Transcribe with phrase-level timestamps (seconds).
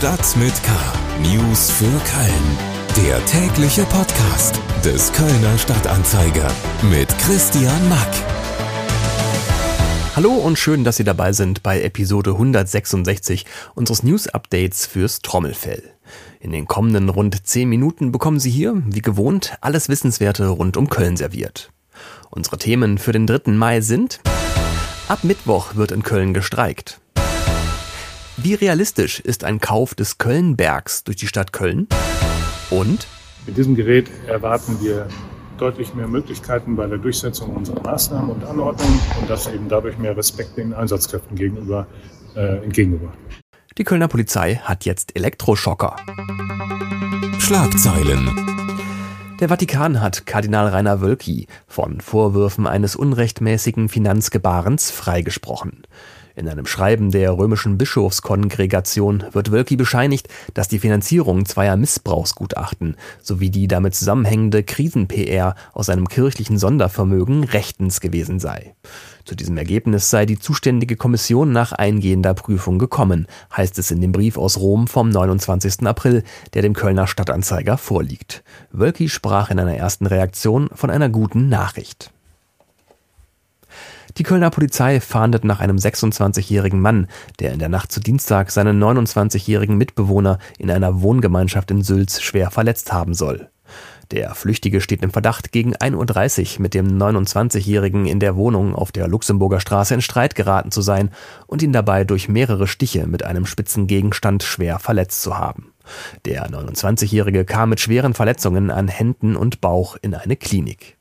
[0.00, 0.72] Stadt mit K.
[1.20, 3.06] News für Köln.
[3.06, 6.50] Der tägliche Podcast des Kölner Stadtanzeiger
[6.90, 8.08] mit Christian Mack.
[10.16, 13.44] Hallo und schön, dass Sie dabei sind bei Episode 166
[13.74, 15.82] unseres News Updates fürs Trommelfell.
[16.40, 20.88] In den kommenden rund 10 Minuten bekommen Sie hier, wie gewohnt, alles Wissenswerte rund um
[20.88, 21.72] Köln serviert.
[22.30, 23.50] Unsere Themen für den 3.
[23.50, 24.20] Mai sind
[25.08, 26.99] Ab Mittwoch wird in Köln gestreikt.
[28.42, 31.88] Wie realistisch ist ein Kauf des Kölnbergs durch die Stadt Köln?
[32.70, 33.06] Und?
[33.46, 35.08] Mit diesem Gerät erwarten wir
[35.58, 40.16] deutlich mehr Möglichkeiten bei der Durchsetzung unserer Maßnahmen und Anordnungen und das eben dadurch mehr
[40.16, 41.86] Respekt den Einsatzkräften gegenüber
[42.34, 43.18] äh, entgegengebracht.
[43.76, 45.96] Die Kölner Polizei hat jetzt Elektroschocker.
[47.38, 48.30] Schlagzeilen.
[49.38, 55.82] Der Vatikan hat Kardinal Rainer Wölki von Vorwürfen eines unrechtmäßigen Finanzgebarens freigesprochen.
[56.40, 63.50] In einem Schreiben der römischen Bischofskongregation wird Wölki bescheinigt, dass die Finanzierung zweier Missbrauchsgutachten sowie
[63.50, 68.74] die damit zusammenhängende Krisen-PR aus einem kirchlichen Sondervermögen rechtens gewesen sei.
[69.26, 74.12] Zu diesem Ergebnis sei die zuständige Kommission nach eingehender Prüfung gekommen, heißt es in dem
[74.12, 75.86] Brief aus Rom vom 29.
[75.86, 78.42] April, der dem Kölner Stadtanzeiger vorliegt.
[78.72, 82.10] Wölki sprach in einer ersten Reaktion von einer guten Nachricht.
[84.20, 87.06] Die Kölner Polizei fahndet nach einem 26-jährigen Mann,
[87.38, 92.50] der in der Nacht zu Dienstag seinen 29-jährigen Mitbewohner in einer Wohngemeinschaft in Sülz schwer
[92.50, 93.48] verletzt haben soll.
[94.10, 98.92] Der Flüchtige steht im Verdacht, gegen 1.30 Uhr mit dem 29-Jährigen in der Wohnung auf
[98.92, 101.12] der Luxemburger Straße in Streit geraten zu sein
[101.46, 105.72] und ihn dabei durch mehrere Stiche mit einem spitzen Gegenstand schwer verletzt zu haben.
[106.26, 110.99] Der 29-Jährige kam mit schweren Verletzungen an Händen und Bauch in eine Klinik.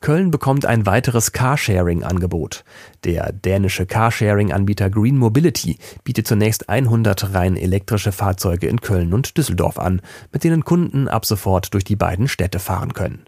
[0.00, 2.64] Köln bekommt ein weiteres Carsharing-Angebot.
[3.04, 9.78] Der dänische Carsharing-Anbieter Green Mobility bietet zunächst 100 rein elektrische Fahrzeuge in Köln und Düsseldorf
[9.78, 10.00] an,
[10.32, 13.24] mit denen Kunden ab sofort durch die beiden Städte fahren können.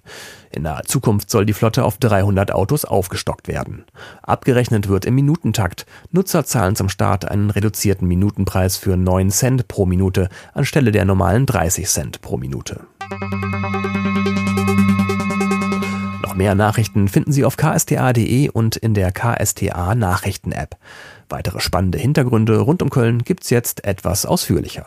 [0.50, 3.84] In naher Zukunft soll die Flotte auf 300 Autos aufgestockt werden.
[4.22, 5.86] Abgerechnet wird im Minutentakt.
[6.10, 11.44] Nutzer zahlen zum Start einen reduzierten Minutenpreis für 9 Cent pro Minute anstelle der normalen
[11.44, 12.80] 30 Cent pro Minute.
[16.32, 20.78] Noch mehr Nachrichten finden Sie auf ksta.de und in der KSTA Nachrichten-App.
[21.28, 24.86] Weitere spannende Hintergründe rund um Köln gibt's jetzt etwas ausführlicher.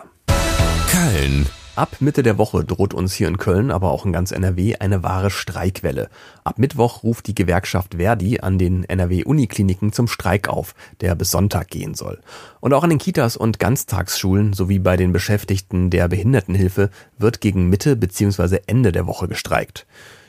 [0.89, 1.45] Köln.
[1.75, 5.03] Ab Mitte der Woche droht uns hier in Köln, aber auch in ganz NRW eine
[5.03, 6.09] wahre Streikwelle.
[6.43, 11.67] Ab Mittwoch ruft die Gewerkschaft Verdi an den NRW-Unikliniken zum Streik auf, der bis Sonntag
[11.67, 12.21] gehen soll.
[12.59, 16.89] Und auch an den Kitas und Ganztagsschulen sowie bei den Beschäftigten der Behindertenhilfe
[17.19, 18.61] wird gegen Mitte bzw.
[18.65, 19.85] Ende der Woche gestreikt.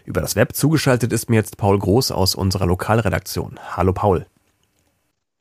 [0.06, 3.58] Über das Web zugeschaltet ist mir jetzt Paul Groß aus unserer Lokalredaktion.
[3.72, 4.24] Hallo Paul.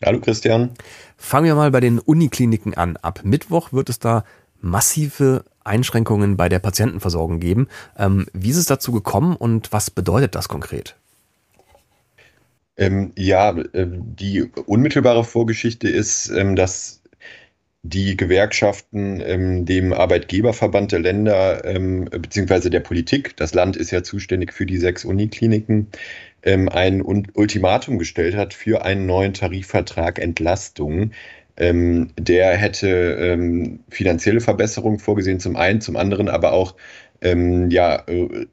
[0.03, 0.71] Hallo Christian.
[1.17, 2.97] Fangen wir mal bei den Unikliniken an.
[2.97, 4.23] Ab Mittwoch wird es da
[4.59, 7.67] massive Einschränkungen bei der Patientenversorgung geben.
[7.95, 10.95] Ähm, wie ist es dazu gekommen und was bedeutet das konkret?
[12.75, 17.03] Ähm, ja, äh, die unmittelbare Vorgeschichte ist, ähm, dass
[17.87, 24.01] die Gewerkschaften ähm, dem Arbeitgeberverband der Länder ähm, beziehungsweise der Politik, das Land ist ja
[24.01, 25.87] zuständig für die sechs Unikliniken,
[26.41, 31.11] ähm, ein Ultimatum gestellt hat für einen neuen Tarifvertrag Entlastung.
[31.57, 36.75] Ähm, der hätte ähm, finanzielle Verbesserungen vorgesehen, zum einen, zum anderen aber auch
[37.21, 38.47] ähm, ja, äh,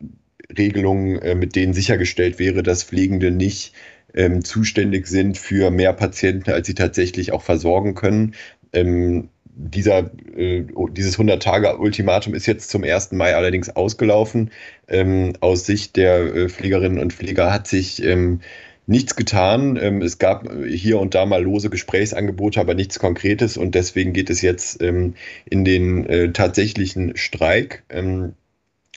[0.56, 3.72] Regelungen, äh, mit denen sichergestellt wäre, dass Pflegende nicht
[4.14, 8.34] ähm, zuständig sind für mehr Patienten, als sie tatsächlich auch versorgen können.
[8.72, 13.12] Ähm, dieser, äh, dieses 100-Tage-Ultimatum ist jetzt zum 1.
[13.12, 14.50] Mai allerdings ausgelaufen.
[14.88, 18.40] Ähm, aus Sicht der äh, Pflegerinnen und Pfleger hat sich ähm,
[18.86, 19.78] nichts getan.
[19.80, 24.30] Ähm, es gab hier und da mal lose Gesprächsangebote, aber nichts Konkretes und deswegen geht
[24.30, 25.14] es jetzt ähm,
[25.48, 27.84] in den äh, tatsächlichen Streik.
[27.90, 28.32] Ähm,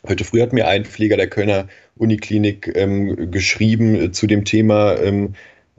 [0.08, 4.98] heute früh hat mir ein Pfleger der Kölner Uniklinik ähm, geschrieben äh, zu dem Thema,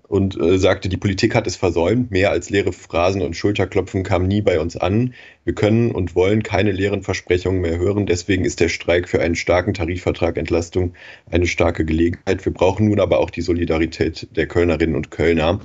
[0.08, 2.10] und äh, sagte, die Politik hat es versäumt.
[2.10, 5.14] Mehr als leere Phrasen und Schulterklopfen kam nie bei uns an.
[5.44, 8.06] Wir können und wollen keine leeren Versprechungen mehr hören.
[8.06, 10.94] Deswegen ist der Streik für einen starken Tarifvertrag Entlastung
[11.30, 12.44] eine starke Gelegenheit.
[12.44, 15.60] Wir brauchen nun aber auch die Solidarität der Kölnerinnen und Kölner.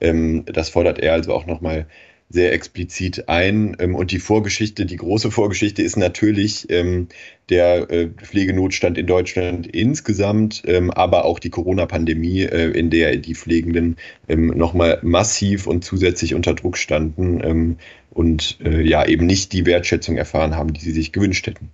[0.00, 1.86] Ähm, das fordert er also auch nochmal
[2.32, 3.76] sehr explizit ein.
[3.78, 7.08] Ähm, und die Vorgeschichte, die große Vorgeschichte ist natürlich ähm,
[7.48, 13.34] der äh, Pflegenotstand in Deutschland insgesamt, ähm, aber auch die Corona-Pandemie, äh, in der die
[13.34, 13.96] Pflegenden
[14.28, 17.76] nochmal massiv und zusätzlich unter Druck standen
[18.10, 21.70] und äh, ja eben nicht die Wertschätzung erfahren haben, die sie sich gewünscht hätten.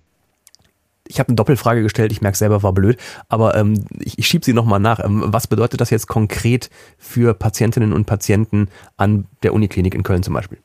[1.11, 2.97] Ich habe eine Doppelfrage gestellt, ich merke selber, war blöd,
[3.27, 5.03] aber ähm, ich, ich schiebe sie nochmal nach.
[5.03, 10.23] Ähm, was bedeutet das jetzt konkret für Patientinnen und Patienten an der Uniklinik in Köln
[10.23, 10.59] zum Beispiel?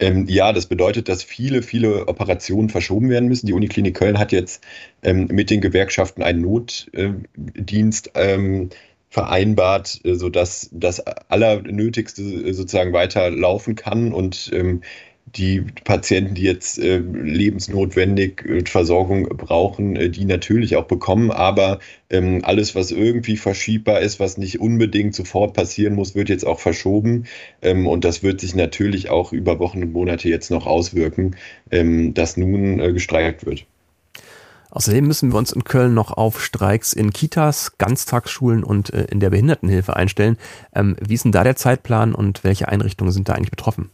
[0.00, 3.46] Ähm, ja, das bedeutet, dass viele, viele Operationen verschoben werden müssen.
[3.46, 4.62] Die Uniklinik Köln hat jetzt
[5.02, 8.70] ähm, mit den Gewerkschaften einen Notdienst ähm,
[9.10, 14.82] vereinbart, äh, sodass das Allernötigste äh, sozusagen weiterlaufen kann und ähm,
[15.36, 21.30] die Patienten, die jetzt äh, lebensnotwendig äh, Versorgung brauchen, äh, die natürlich auch bekommen.
[21.30, 21.80] Aber
[22.10, 26.60] ähm, alles, was irgendwie verschiebbar ist, was nicht unbedingt sofort passieren muss, wird jetzt auch
[26.60, 27.26] verschoben.
[27.62, 31.36] Ähm, und das wird sich natürlich auch über Wochen und Monate jetzt noch auswirken,
[31.70, 33.66] ähm, dass nun äh, gestreikt wird.
[34.70, 39.18] Außerdem müssen wir uns in Köln noch auf Streiks in Kitas, Ganztagsschulen und äh, in
[39.18, 40.36] der Behindertenhilfe einstellen.
[40.74, 43.90] Ähm, wie ist denn da der Zeitplan und welche Einrichtungen sind da eigentlich betroffen?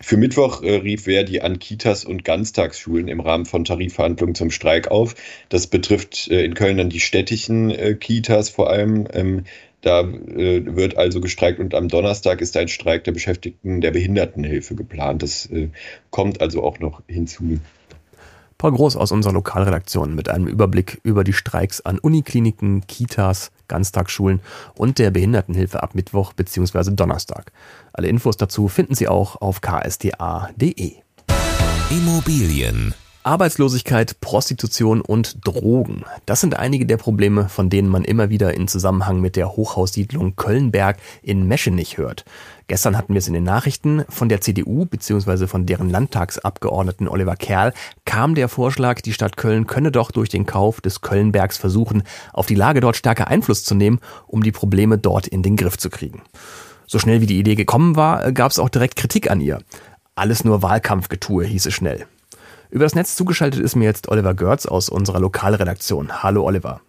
[0.00, 4.90] Für Mittwoch äh, rief Verdi an Kitas und Ganztagsschulen im Rahmen von Tarifverhandlungen zum Streik
[4.90, 5.14] auf.
[5.48, 9.08] Das betrifft äh, in Köln dann die städtischen äh, Kitas vor allem.
[9.12, 9.44] Ähm,
[9.80, 14.74] da äh, wird also gestreikt und am Donnerstag ist ein Streik der Beschäftigten der Behindertenhilfe
[14.74, 15.22] geplant.
[15.22, 15.68] Das äh,
[16.10, 17.58] kommt also auch noch hinzu.
[18.56, 24.40] Paul Groß aus unserer Lokalredaktion mit einem Überblick über die Streiks an Unikliniken, Kitas, Ganztagsschulen
[24.74, 26.90] und der Behindertenhilfe ab Mittwoch bzw.
[26.92, 27.52] Donnerstag.
[27.92, 30.94] Alle Infos dazu finden Sie auch auf ksda.de.
[31.90, 32.94] Immobilien
[33.28, 36.06] Arbeitslosigkeit, Prostitution und Drogen.
[36.24, 40.34] Das sind einige der Probleme, von denen man immer wieder in Zusammenhang mit der Hochhaussiedlung
[40.34, 42.24] Kölnberg in Meschenich hört.
[42.68, 44.06] Gestern hatten wir es in den Nachrichten.
[44.08, 45.46] Von der CDU bzw.
[45.46, 47.74] von deren Landtagsabgeordneten Oliver Kerl
[48.06, 52.46] kam der Vorschlag, die Stadt Köln könne doch durch den Kauf des Kölnbergs versuchen, auf
[52.46, 55.90] die Lage dort stärker Einfluss zu nehmen, um die Probleme dort in den Griff zu
[55.90, 56.22] kriegen.
[56.86, 59.58] So schnell wie die Idee gekommen war, gab es auch direkt Kritik an ihr.
[60.14, 62.06] Alles nur Wahlkampfgetue, hieß es schnell.
[62.70, 66.22] Über das Netz zugeschaltet ist mir jetzt Oliver Görz aus unserer Lokalredaktion.
[66.22, 66.82] Hallo Oliver.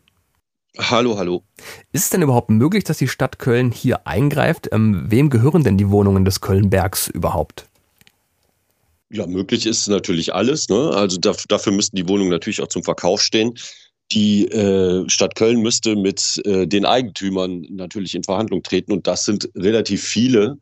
[0.78, 1.44] Hallo, hallo.
[1.92, 4.70] Ist es denn überhaupt möglich, dass die Stadt Köln hier eingreift?
[4.72, 7.66] Ähm, wem gehören denn die Wohnungen des Kölnbergs überhaupt?
[9.10, 10.70] Ja, möglich ist natürlich alles.
[10.70, 10.92] Ne?
[10.94, 13.54] Also dafür müssten die Wohnungen natürlich auch zum Verkauf stehen.
[14.12, 19.26] Die äh, Stadt Köln müsste mit äh, den Eigentümern natürlich in Verhandlung treten und das
[19.26, 20.58] sind relativ viele.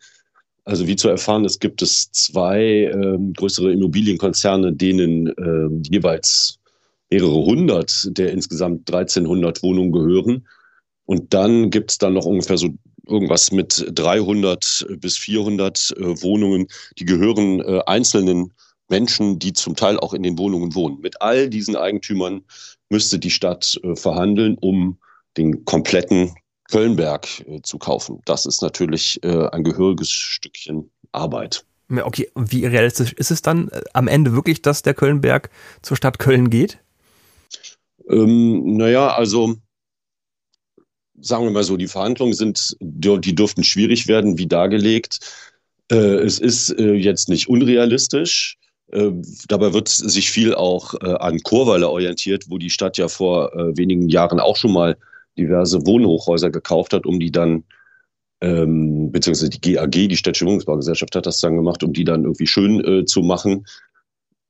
[0.67, 6.59] Also wie zu erfahren ist, gibt es zwei ähm, größere Immobilienkonzerne, denen ähm, jeweils
[7.09, 10.45] mehrere hundert der insgesamt 1300 Wohnungen gehören.
[11.05, 12.75] Und dann gibt es dann noch ungefähr so
[13.07, 16.67] irgendwas mit 300 bis 400 äh, Wohnungen,
[16.99, 18.51] die gehören äh, einzelnen
[18.89, 20.99] Menschen, die zum Teil auch in den Wohnungen wohnen.
[20.99, 22.41] Mit all diesen Eigentümern
[22.89, 24.97] müsste die Stadt äh, verhandeln, um
[25.37, 26.33] den kompletten
[26.69, 28.21] Kölnberg äh, zu kaufen.
[28.25, 31.65] Das ist natürlich äh, ein gehöriges Stückchen Arbeit.
[31.89, 35.49] Okay, wie realistisch ist es dann äh, am Ende wirklich, dass der Kölnberg
[35.81, 36.79] zur Stadt Köln geht?
[38.09, 39.55] Ähm, naja, also
[41.19, 45.19] sagen wir mal so, die Verhandlungen sind, die dürften schwierig werden, wie dargelegt.
[45.91, 48.57] Äh, es ist äh, jetzt nicht unrealistisch.
[48.91, 49.11] Äh,
[49.47, 54.09] dabei wird sich viel auch äh, an Chorweiler orientiert, wo die Stadt ja vor wenigen
[54.09, 54.97] Jahren auch schon mal
[55.37, 57.63] diverse Wohnhochhäuser gekauft hat, um die dann,
[58.41, 62.47] ähm, beziehungsweise die GAG, die Städtische Wohnungsbaugesellschaft, hat das dann gemacht, um die dann irgendwie
[62.47, 63.65] schön äh, zu machen.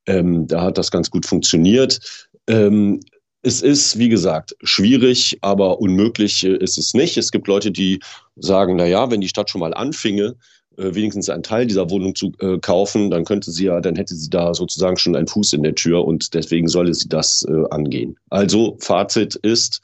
[0.06, 2.28] Ähm, da hat das ganz gut funktioniert.
[2.48, 3.01] Ähm,
[3.44, 7.18] es ist, wie gesagt, schwierig, aber unmöglich äh, ist es nicht.
[7.18, 8.00] Es gibt Leute, die
[8.36, 10.36] sagen, na ja, wenn die Stadt schon mal anfinge,
[10.78, 14.16] äh, wenigstens einen Teil dieser Wohnung zu äh, kaufen, dann könnte sie ja, dann hätte
[14.16, 17.64] sie da sozusagen schon einen Fuß in der Tür und deswegen solle sie das äh,
[17.69, 18.18] angehen.
[18.30, 19.81] Also Fazit ist,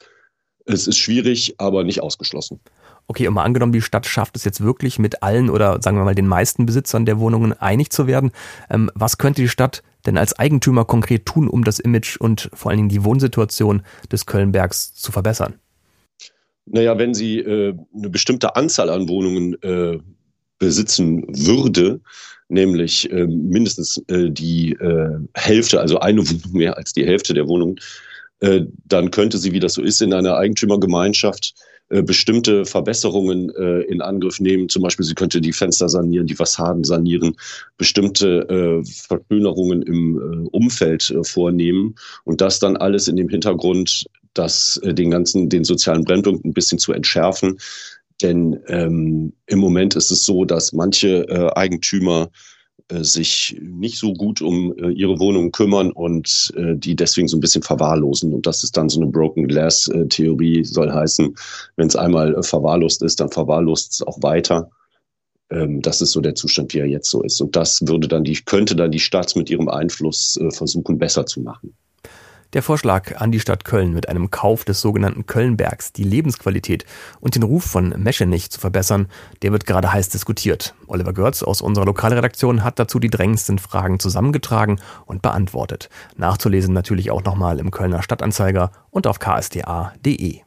[0.64, 2.60] es ist schwierig, aber nicht ausgeschlossen.
[3.06, 6.04] Okay, und mal angenommen, die Stadt schafft es jetzt wirklich mit allen oder sagen wir
[6.04, 8.32] mal den meisten Besitzern der Wohnungen einig zu werden.
[8.70, 12.70] Ähm, was könnte die Stadt denn als Eigentümer konkret tun, um das Image und vor
[12.70, 15.54] allen Dingen die Wohnsituation des Kölnbergs zu verbessern?
[16.66, 19.98] Naja, wenn sie äh, eine bestimmte Anzahl an Wohnungen äh,
[20.58, 22.00] besitzen würde,
[22.48, 27.48] nämlich äh, mindestens äh, die äh, Hälfte, also eine Wohnung mehr als die Hälfte der
[27.48, 27.76] Wohnungen,
[28.40, 31.54] dann könnte sie, wie das so ist, in einer Eigentümergemeinschaft
[31.90, 34.70] äh, bestimmte Verbesserungen äh, in Angriff nehmen.
[34.70, 37.36] Zum Beispiel, sie könnte die Fenster sanieren, die Fassaden sanieren,
[37.76, 45.48] bestimmte Verschönerungen im Umfeld vornehmen und das dann alles in dem Hintergrund, das den ganzen,
[45.48, 47.58] den sozialen Brennpunkt ein bisschen zu entschärfen.
[48.22, 52.28] Denn ähm, im Moment ist es so, dass manche äh, Eigentümer äh,
[52.90, 57.40] sich nicht so gut um äh, ihre Wohnung kümmern und äh, die deswegen so ein
[57.40, 58.32] bisschen verwahrlosen.
[58.34, 61.34] Und das ist dann so eine Broken Glass Theorie, soll heißen,
[61.76, 64.70] wenn es einmal verwahrlost ist, dann verwahrlost es auch weiter.
[65.50, 67.40] Ähm, das ist so der Zustand, wie er jetzt so ist.
[67.40, 71.40] Und das würde dann die, könnte dann die Stadt mit ihrem Einfluss versuchen, besser zu
[71.40, 71.74] machen.
[72.54, 76.86] Der Vorschlag an die Stadt Köln mit einem Kauf des sogenannten Kölnbergs die Lebensqualität
[77.18, 79.08] und den Ruf von Meschenich zu verbessern,
[79.42, 80.72] der wird gerade heiß diskutiert.
[80.86, 85.90] Oliver Görz aus unserer Lokalredaktion hat dazu die drängendsten Fragen zusammengetragen und beantwortet.
[86.16, 90.40] Nachzulesen natürlich auch nochmal im Kölner Stadtanzeiger und auf ksda.de.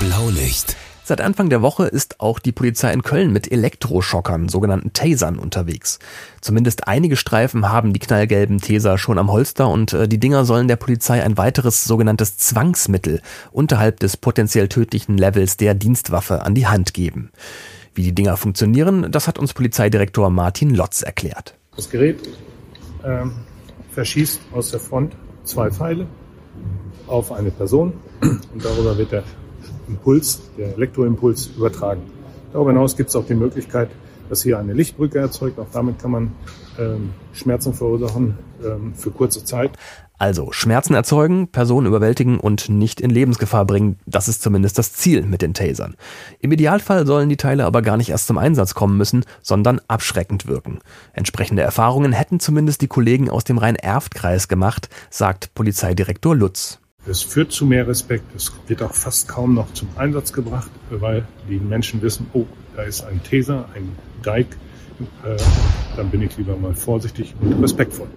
[0.00, 0.76] Blaulicht.
[1.08, 6.00] Seit Anfang der Woche ist auch die Polizei in Köln mit Elektroschockern, sogenannten Tasern, unterwegs.
[6.42, 10.68] Zumindest einige Streifen haben die knallgelben Taser schon am Holster und äh, die Dinger sollen
[10.68, 13.22] der Polizei ein weiteres sogenanntes Zwangsmittel
[13.52, 17.30] unterhalb des potenziell tödlichen Levels der Dienstwaffe an die Hand geben.
[17.94, 21.54] Wie die Dinger funktionieren, das hat uns Polizeidirektor Martin Lotz erklärt.
[21.74, 22.18] Das Gerät
[23.02, 23.32] ähm,
[23.92, 26.06] verschießt aus der Front zwei Pfeile
[27.06, 29.24] auf eine Person und darüber wird der
[29.88, 32.02] Impuls, der Elektroimpuls übertragen.
[32.52, 33.88] Darüber hinaus gibt es auch die Möglichkeit,
[34.28, 35.58] dass hier eine Lichtbrücke erzeugt.
[35.58, 36.32] Auch damit kann man
[36.78, 39.70] ähm, Schmerzen verursachen ähm, für kurze Zeit.
[40.18, 45.22] Also Schmerzen erzeugen, Personen überwältigen und nicht in Lebensgefahr bringen, das ist zumindest das Ziel
[45.22, 45.94] mit den Tasern.
[46.40, 50.48] Im Idealfall sollen die Teile aber gar nicht erst zum Einsatz kommen müssen, sondern abschreckend
[50.48, 50.80] wirken.
[51.12, 56.80] Entsprechende Erfahrungen hätten zumindest die Kollegen aus dem Rhein-Erft-Kreis gemacht, sagt Polizeidirektor Lutz.
[57.08, 58.34] Es führt zu mehr Respekt.
[58.36, 62.44] Es wird auch fast kaum noch zum Einsatz gebracht, weil die Menschen wissen, oh,
[62.76, 64.56] da ist ein Taser, ein Dike,
[65.24, 65.36] äh,
[65.96, 68.08] dann bin ich lieber mal vorsichtig und respektvoll.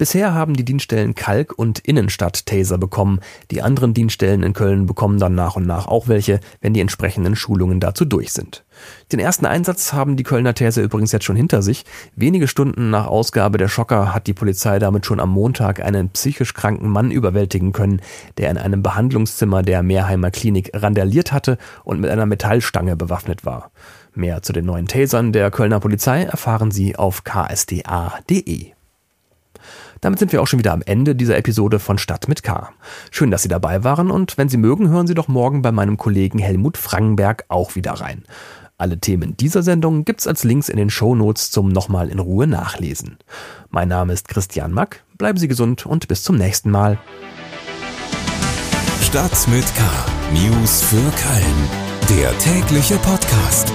[0.00, 3.20] Bisher haben die Dienststellen Kalk und Innenstadt Taser bekommen.
[3.50, 7.36] Die anderen Dienststellen in Köln bekommen dann nach und nach auch welche, wenn die entsprechenden
[7.36, 8.64] Schulungen dazu durch sind.
[9.12, 11.84] Den ersten Einsatz haben die Kölner Taser übrigens jetzt schon hinter sich.
[12.16, 16.54] Wenige Stunden nach Ausgabe der Schocker hat die Polizei damit schon am Montag einen psychisch
[16.54, 18.00] kranken Mann überwältigen können,
[18.38, 23.70] der in einem Behandlungszimmer der Mehrheimer Klinik randaliert hatte und mit einer Metallstange bewaffnet war.
[24.14, 28.79] Mehr zu den neuen Tasern der Kölner Polizei erfahren Sie auf ksda.de.
[30.00, 32.70] Damit sind wir auch schon wieder am Ende dieser Episode von Stadt mit K.
[33.10, 35.98] Schön, dass Sie dabei waren und wenn Sie mögen, hören Sie doch morgen bei meinem
[35.98, 38.24] Kollegen Helmut Frankenberg auch wieder rein.
[38.78, 43.18] Alle Themen dieser Sendung gibt's als Links in den Shownotes zum nochmal in Ruhe nachlesen.
[43.68, 46.98] Mein Name ist Christian Mack, bleiben Sie gesund und bis zum nächsten Mal.
[49.02, 49.82] Stadt mit K.
[50.32, 52.18] News für Köln.
[52.18, 53.70] Der tägliche Podcast.